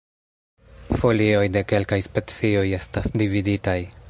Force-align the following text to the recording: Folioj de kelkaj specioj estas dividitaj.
Folioj 1.01 1.43
de 1.57 1.63
kelkaj 1.73 2.01
specioj 2.09 2.65
estas 2.83 3.15
dividitaj. 3.25 3.81